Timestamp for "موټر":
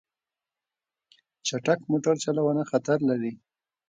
1.89-2.15